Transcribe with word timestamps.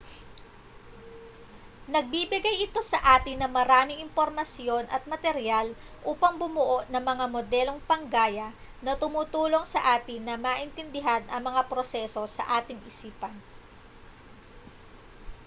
nagbibigay 1.93 2.57
ito 2.65 2.81
sa 2.91 2.97
atin 3.15 3.37
ng 3.39 3.51
maraming 3.57 4.01
impormasyon 4.07 4.83
at 4.95 5.03
materyal 5.13 5.67
upang 6.11 6.33
bumuo 6.41 6.79
ng 6.91 7.03
mga 7.11 7.25
modelong 7.35 7.77
panggaya 7.89 8.47
na 8.85 8.91
tumutulong 9.01 9.61
sa 9.73 9.81
atin 10.01 10.21
na 10.27 10.35
maintindihan 10.47 11.21
ang 11.29 11.41
mga 11.49 11.61
proseso 11.71 12.23
sa 12.35 12.41
ating 12.57 12.79
isipan 12.89 13.35